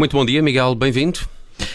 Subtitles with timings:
[0.00, 1.20] Muito bom dia, Miguel, bem-vindo.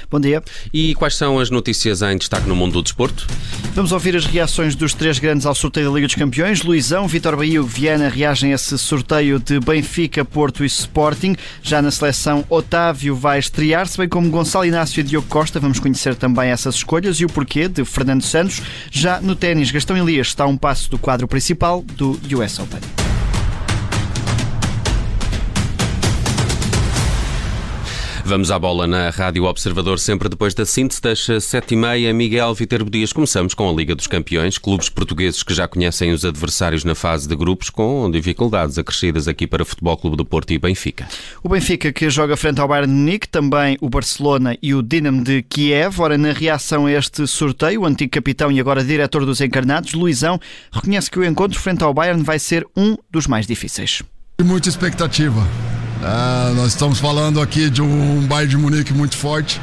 [0.10, 0.42] Bom dia.
[0.74, 3.28] E quais são as notícias em destaque no mundo do desporto?
[3.76, 6.64] Vamos ouvir as reações dos três grandes ao sorteio da Liga dos Campeões.
[6.64, 11.36] Luizão, Vitor Bahia e Viana reagem a esse sorteio de Benfica, Porto e Sporting.
[11.62, 15.60] Já na seleção, Otávio vai estrear-se, bem como Gonçalo Inácio e Diogo Costa.
[15.60, 18.60] Vamos conhecer também essas escolhas e o porquê de Fernando Santos.
[18.90, 23.05] Já no ténis, Gastão Elias está a um passo do quadro principal do US Open.
[28.28, 32.12] Vamos à bola na Rádio Observador, sempre depois da síntese das sete e meia.
[32.12, 36.26] Miguel Viterbo Dias, começamos com a Liga dos Campeões, clubes portugueses que já conhecem os
[36.26, 40.52] adversários na fase de grupos, com dificuldades acrescidas aqui para o Futebol Clube do Porto
[40.52, 41.08] e Benfica.
[41.44, 45.24] O Benfica que joga frente ao Bayern de Munique, também o Barcelona e o Dinamo
[45.24, 46.02] de Kiev.
[46.02, 50.40] Ora, na reação a este sorteio, o antigo capitão e agora diretor dos encarnados, Luizão,
[50.72, 54.02] reconhece que o encontro frente ao Bayern vai ser um dos mais difíceis.
[54.42, 55.48] Muita expectativa.
[56.02, 59.62] É, nós estamos falando aqui de um Bayern de Munique muito forte,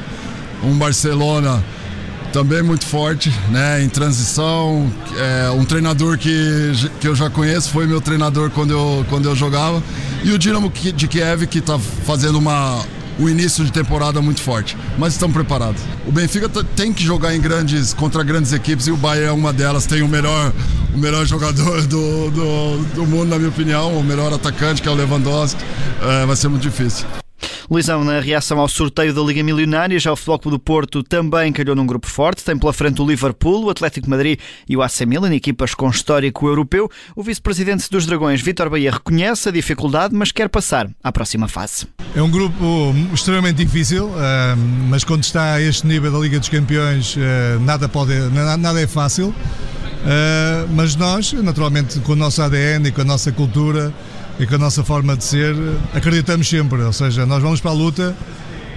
[0.63, 1.63] um Barcelona
[2.33, 7.87] também muito forte, né, em transição, é, um treinador que, que eu já conheço, foi
[7.87, 9.83] meu treinador quando eu, quando eu jogava,
[10.25, 12.83] e o Dinamo de Kiev que está fazendo uma,
[13.19, 15.83] o início de temporada muito forte, mas estão preparados.
[16.07, 19.53] O Benfica tem que jogar em grandes contra grandes equipes e o Bayern é uma
[19.53, 19.87] delas.
[19.87, 20.53] Tem o melhor,
[20.95, 24.91] o melhor jogador do, do, do mundo, na minha opinião, o melhor atacante que é
[24.91, 25.63] o Lewandowski.
[26.03, 27.07] É, vai ser muito difícil.
[27.71, 31.53] Luizão, na reação ao sorteio da Liga Milionária, já o Futebol Clube do Porto também
[31.53, 32.45] calhou num grupo forte.
[32.45, 34.39] Tem pela frente o Liverpool, o Atlético Madrid
[34.69, 36.91] e o AC Milan, equipas com histórico europeu.
[37.15, 41.87] O vice-presidente dos Dragões, Vítor Bahia, reconhece a dificuldade, mas quer passar à próxima fase.
[42.15, 44.55] É um grupo extremamente difícil, eh,
[44.89, 48.87] mas quando está a este nível da Liga dos Campeões, eh, nada, pode, nada é
[48.87, 49.35] fácil.
[50.75, 53.95] Mas nós, naturalmente, com o nosso ADN e com a nossa cultura,
[54.39, 55.55] e com a nossa forma de ser
[55.95, 58.17] acreditamos sempre, ou seja, nós vamos para a luta,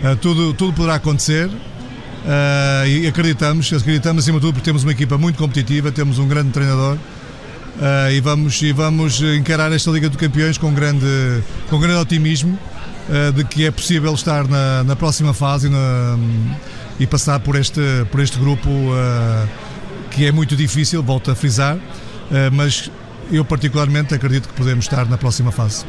[0.03, 4.91] uh, tudo, tudo poderá acontecer uh, e acreditamos, acreditamos acima de tudo porque temos uma
[4.91, 10.09] equipa muito competitiva, temos um grande treinador uh, e, vamos, e vamos encarar esta Liga
[10.09, 12.57] dos Campeões com grande, com grande otimismo
[13.35, 16.17] de que é possível estar na, na próxima fase na,
[16.99, 17.79] e passar por este,
[18.09, 18.67] por este grupo
[20.09, 21.77] que é muito difícil, volto a frisar,
[22.51, 22.89] mas
[23.31, 25.85] eu particularmente acredito que podemos estar na próxima fase.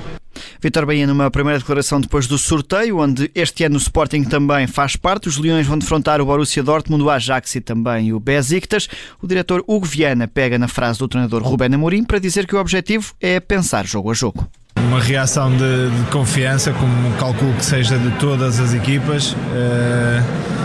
[0.60, 4.96] Vitor Bahia, numa primeira declaração depois do sorteio, onde este ano o Sporting também faz
[4.96, 8.88] parte, os Leões vão defrontar o Borussia Dortmund, o Ajax e também o Besiktas.
[9.22, 12.58] O diretor Hugo Viana pega na frase do treinador Rubén Amorim para dizer que o
[12.58, 14.46] objetivo é pensar jogo a jogo.
[14.76, 19.32] Uma reação de, de confiança, como calculo que seja de todas as equipas.
[19.32, 20.55] Uh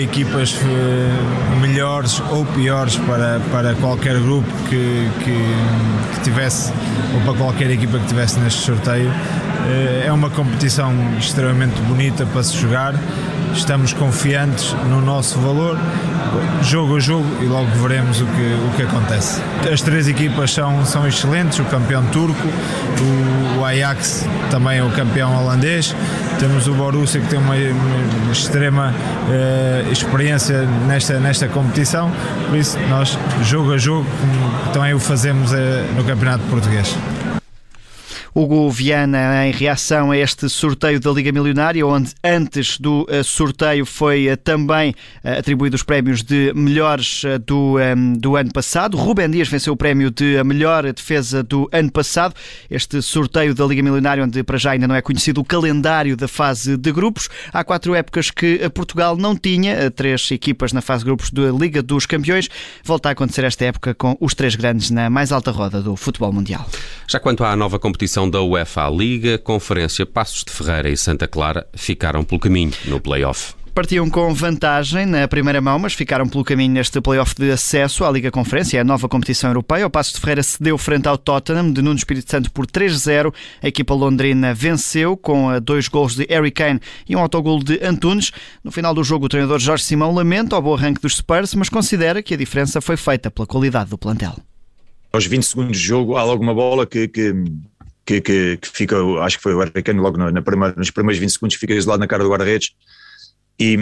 [0.00, 6.72] equipas uh, melhores ou piores para, para qualquer grupo que, que, que, tivesse,
[7.14, 9.10] ou para qualquer equipa que tivesse neste sorteio.
[9.10, 12.94] Uh, é uma competição extremamente bonita para se jogar,
[13.52, 15.78] estamos confiantes no nosso valor,
[16.62, 19.40] jogo a jogo, e logo veremos o que, o que acontece.
[19.70, 25.36] As três equipas são, são excelentes: o campeão turco, o, o Ajax também o campeão
[25.36, 25.94] holandês
[26.40, 32.10] temos o Borussia que tem uma, uma extrema uh, experiência nesta, nesta competição,
[32.48, 35.56] por isso nós, jogo a jogo, como também o fazemos uh,
[35.94, 36.96] no Campeonato Português.
[38.40, 43.84] Hugo Viana em reação a este sorteio da Liga Milionária, onde antes do eh, sorteio
[43.84, 47.74] foi eh, também eh, atribuído os prémios de melhores do,
[48.16, 48.96] do ano passado.
[48.96, 52.34] Rubem Dias venceu o prémio de melhor defesa do ano passado.
[52.70, 56.26] Este sorteio da Liga Milionária, onde para já ainda não é conhecido o calendário da
[56.26, 57.28] fase de grupos.
[57.52, 61.82] Há quatro épocas que Portugal não tinha, três equipas na fase de grupos da Liga
[61.82, 62.48] dos Campeões.
[62.82, 66.32] Volta a acontecer esta época com os três grandes na mais alta roda do futebol
[66.32, 66.66] mundial.
[67.06, 71.66] Já quanto à nova competição da UEFA Liga, Conferência Passos de Ferreira e Santa Clara
[71.74, 73.54] ficaram pelo caminho no play-off.
[73.74, 78.10] Partiam com vantagem na primeira mão, mas ficaram pelo caminho neste play-off de acesso à
[78.10, 79.86] Liga Conferência, a nova competição europeia.
[79.86, 83.32] O Passos de Ferreira cedeu frente ao Tottenham de Nuno Espírito Santo por 3-0.
[83.62, 87.78] A equipa londrina venceu com eh, dois gols de Harry Kane e um autogol de
[87.82, 88.32] Antunes.
[88.62, 91.68] No final do jogo, o treinador Jorge Simão lamenta o bom arranque dos Spurs, mas
[91.68, 94.36] considera que a diferença foi feita pela qualidade do plantel.
[95.12, 97.34] Aos 20 segundos de jogo, há logo uma bola que, que
[98.10, 101.20] que, que, que fica, acho que foi o Arcano logo na, na primeira, nos primeiros
[101.20, 102.72] 20 segundos, fica isolado na cara do guarda-redes.
[103.58, 103.76] E,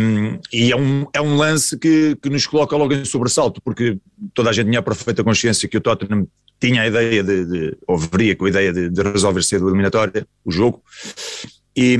[0.52, 3.96] e, é, um, é um lance que, que nos coloca logo em sobressalto, porque
[4.34, 6.26] toda a gente tinha a perfeita consciência que o Tottenham
[6.60, 9.68] tinha a ideia de, de ou veria com a ideia de, de resolver cedo a
[9.68, 10.82] eliminatória, o jogo,
[11.76, 11.96] e,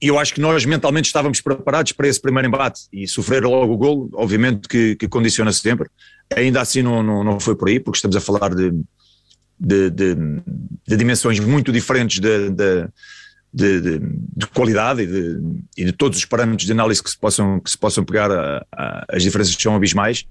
[0.00, 3.74] e, eu acho que nós mentalmente estávamos preparados para esse primeiro embate e sofrer logo
[3.74, 5.88] o gol, obviamente que, que condiciona sempre,
[6.34, 8.70] ainda assim não, não, não foi por aí, porque estamos a falar de,
[9.58, 10.14] de, de,
[10.86, 12.88] de dimensões muito diferentes de, de,
[13.52, 14.00] de, de,
[14.36, 15.40] de qualidade e de,
[15.76, 18.66] e de, todos os parâmetros de análise que se possam, que se possam pegar, a,
[18.72, 20.26] a, as diferenças são abismais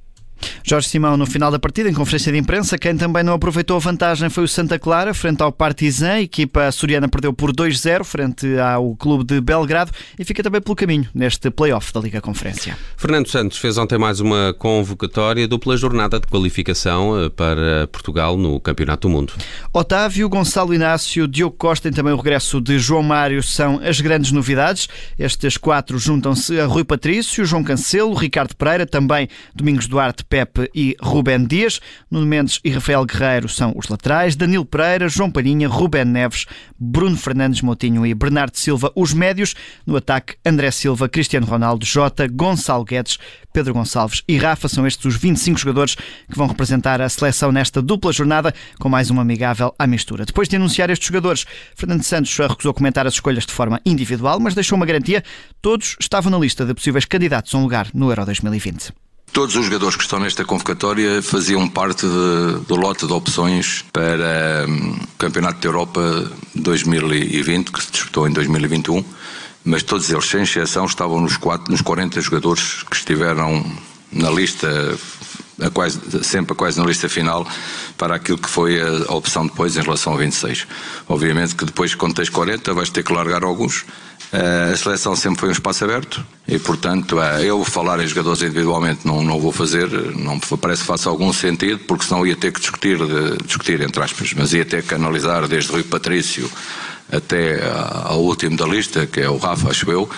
[0.68, 3.80] Jorge Simão, no final da partida, em conferência de imprensa, quem também não aproveitou a
[3.80, 6.14] vantagem foi o Santa Clara, frente ao Partizan.
[6.14, 10.76] A equipa açoriana perdeu por 2-0 frente ao clube de Belgrado e fica também pelo
[10.76, 12.76] caminho neste play-off da Liga Conferência.
[12.98, 18.60] Fernando Santos fez ontem mais uma convocatória dupla jornada de qualificação eh, para Portugal no
[18.60, 19.34] Campeonato do Mundo.
[19.72, 24.32] Otávio, Gonçalo Inácio, Diogo Costa e também o regresso de João Mário são as grandes
[24.32, 24.90] novidades.
[25.20, 30.96] Estes quatro juntam-se a Rui Patrício, João Cancelo, Ricardo Pereira, também Domingos Duarte Pepe e
[31.02, 31.80] Rubén Dias.
[32.10, 34.36] Nuno Mendes e Rafael Guerreiro são os laterais.
[34.36, 36.46] Danilo Pereira, João Palhinha, Rubén Neves,
[36.78, 39.56] Bruno Fernandes Motinho e Bernardo Silva, os médios.
[39.86, 43.18] No ataque, André Silva, Cristiano Ronaldo, Jota, Gonçalo Guedes,
[43.52, 44.68] Pedro Gonçalves e Rafa.
[44.68, 49.10] São estes os 25 jogadores que vão representar a seleção nesta dupla jornada, com mais
[49.10, 50.26] uma amigável à mistura.
[50.26, 54.54] Depois de anunciar estes jogadores, Fernando Santos recusou comentar as escolhas de forma individual, mas
[54.54, 55.24] deixou uma garantia:
[55.62, 59.05] todos estavam na lista de possíveis candidatos a um lugar no Euro 2020.
[59.32, 64.66] Todos os jogadores que estão nesta convocatória faziam parte de, do lote de opções para
[64.68, 69.04] um, o Campeonato da Europa 2020, que se disputou em 2021,
[69.66, 73.66] mas todos eles, sem exceção, estavam nos, quatro, nos 40 jogadores que estiveram
[74.12, 74.70] na lista,
[75.62, 77.46] a quase, sempre quase na lista final,
[77.98, 80.66] para aquilo que foi a, a opção depois em relação ao 26.
[81.10, 83.84] Obviamente que depois, quando tens 40, vais ter que largar alguns
[84.72, 89.06] a seleção sempre foi um espaço aberto e, portanto, eh, eu falar em jogadores individualmente
[89.06, 92.60] não, não vou fazer, não parece que faça algum sentido, porque senão ia ter que
[92.60, 92.98] discutir,
[93.46, 96.50] discutir entre aspas, mas ia ter que analisar desde Rui Patrício
[97.12, 97.62] até
[98.04, 100.10] ao último da lista, que é o Rafa, acho eu,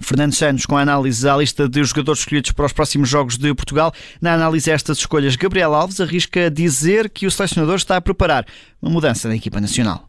[0.00, 3.54] Fernando Santos, com a análise à lista de jogadores escolhidos para os próximos Jogos de
[3.54, 3.92] Portugal.
[4.20, 8.46] Na análise estas escolhas, Gabriel Alves arrisca dizer que o selecionador está a preparar
[8.82, 10.08] uma mudança da equipa nacional.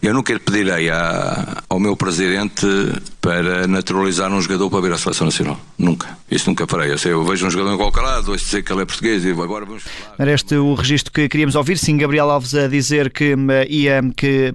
[0.00, 2.66] Eu nunca pedirei a, ao meu presidente
[3.28, 5.60] para naturalizar um jogador para vir à seleção nacional.
[5.76, 6.16] Nunca.
[6.30, 6.90] Isso nunca farei.
[6.90, 9.22] Eu, sei, eu vejo um jogador em qualquer lado, ouço dizer que ele é português
[9.22, 9.84] e agora vamos.
[10.18, 11.76] Era este o registro que queríamos ouvir.
[11.76, 13.36] Sim, Gabriel Alves a dizer que,
[13.68, 14.50] ia, que,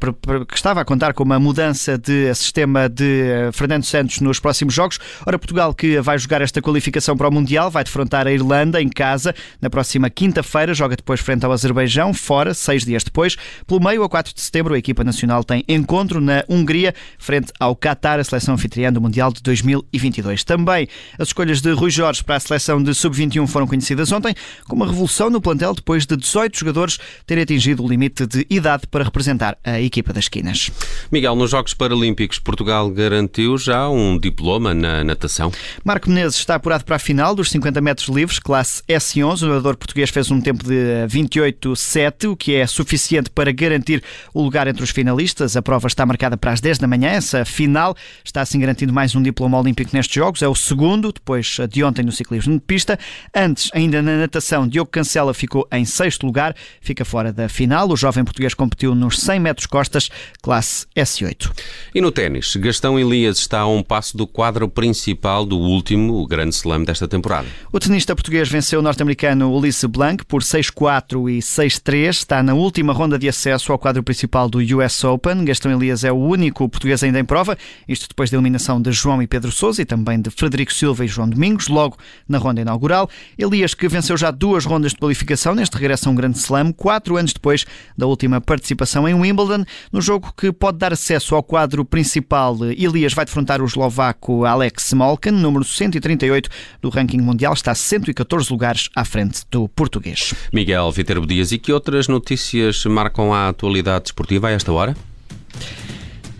[0.48, 4.74] que estava a contar com uma mudança de sistema de eh, Fernando Santos nos próximos
[4.74, 4.98] jogos.
[5.24, 8.90] Ora, Portugal que vai jogar esta qualificação para o Mundial, vai defrontar a Irlanda em
[8.90, 13.38] casa na próxima quinta-feira, joga depois frente ao Azerbaijão, fora, seis dias depois.
[13.68, 17.76] Pelo meio, a 4 de setembro, a equipa nacional tem encontro na Hungria, frente ao
[17.76, 20.44] Qatar, a seleção anfitriã do Mundial de 2022.
[20.44, 20.88] Também
[21.20, 24.34] as escolhas de Rui Jorge para a seleção de sub-21 foram conhecidas ontem,
[24.68, 28.88] com uma revolução no plantel depois de 18 jogadores terem atingido o limite de idade
[28.88, 30.72] para representar a equipa das esquinas.
[31.12, 35.52] Miguel, nos Jogos Paralímpicos, Portugal garantiu já um diploma na natação.
[35.84, 39.44] Marco Menezes está apurado para a final dos 50 metros livres, classe S11.
[39.44, 44.42] O nadador português fez um tempo de 28,7, o que é suficiente para garantir o
[44.42, 45.58] lugar entre os finalistas.
[45.58, 47.10] A prova está marcada para as 10 da manhã.
[47.10, 50.42] Essa final está assim garantido mais um diploma olímpico nestes Jogos.
[50.42, 53.00] É o segundo, depois de ontem no ciclismo de pista.
[53.34, 57.90] Antes, ainda na natação, Diogo Cancela ficou em sexto lugar, fica fora da final.
[57.90, 60.10] O jovem português competiu nos 100 metros costas,
[60.42, 61.52] classe S8.
[61.96, 66.28] E no ténis, Gastão Elias está a um passo do quadro principal do último o
[66.28, 67.48] grande slam desta temporada.
[67.72, 72.10] O tenista português venceu o norte-americano Ulysse Blanc por 6-4 e 6-3.
[72.10, 75.46] Está na última ronda de acesso ao quadro principal do US Open.
[75.46, 77.58] Gastão Elias é o único português ainda em prova,
[77.88, 81.08] isto depois da eliminação de João e Pedro Sousa e também de Frederico Silva e
[81.08, 81.98] João Domingos, logo
[82.28, 83.08] na ronda inaugural.
[83.38, 87.16] Elias, que venceu já duas rondas de qualificação neste regresso a um grande slam, quatro
[87.16, 91.86] anos depois da última participação em Wimbledon, no jogo que pode dar acesso ao quadro
[91.86, 92.58] principal.
[92.76, 96.50] Elias vai defrontar o eslovaco Alex Smolkan, número 138
[96.82, 100.34] do ranking mundial, está a 114 lugares à frente do português.
[100.52, 104.96] Miguel Viterbo Dias, e que outras notícias marcam a atualidade esportiva a esta hora?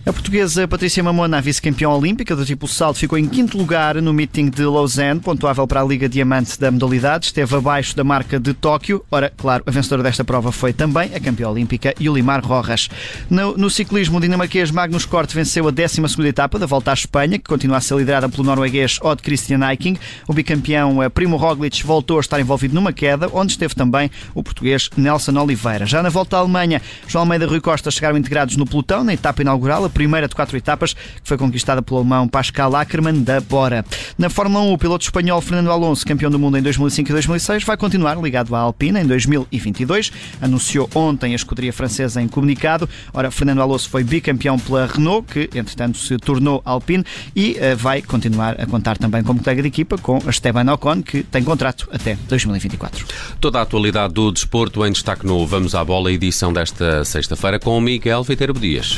[0.06, 4.50] A portuguesa Patrícia Mamona, vice-campeã olímpica do tipo salto, ficou em quinto lugar no meeting
[4.50, 9.02] de Lausanne, pontuável para a Liga Diamante da modalidade, esteve abaixo da marca de Tóquio.
[9.10, 12.90] Ora, claro, a vencedora desta prova foi também a campeã olímpica Yulimar Rojas.
[13.30, 17.40] No, no ciclismo, o dinamarquês Magnus Kort venceu a 12 etapa da Volta à Espanha,
[17.40, 19.98] que continua a ser liderada pelo norueguês Odd Christian Eiking.
[20.28, 24.44] O bicampeão eh, Primo Roglic voltou a estar envolvido numa queda, onde esteve também o
[24.44, 25.86] português Nelson Oliveira.
[25.86, 29.14] Já na Volta à Alemanha, João Almeida e Rui Costa chegaram integrados no pelotão, na
[29.14, 33.86] etapa inaugural, primeira de quatro etapas, que foi conquistada pelo alemão Pascal Ackermann da Bora.
[34.18, 37.64] Na Fórmula 1, o piloto espanhol Fernando Alonso, campeão do mundo em 2005 e 2006,
[37.64, 40.12] vai continuar ligado à Alpine em 2022.
[40.42, 42.90] Anunciou ontem a escuderia francesa em comunicado.
[43.14, 48.02] Ora, Fernando Alonso foi bicampeão pela Renault, que entretanto se tornou Alpine, e uh, vai
[48.02, 52.18] continuar a contar também como colega de equipa com Esteban Ocon, que tem contrato até
[52.28, 53.06] 2024.
[53.40, 57.78] Toda a atualidade do desporto em destaque no Vamos à Bola, edição desta sexta-feira, com
[57.78, 58.98] o Miguel Viterbo Dias.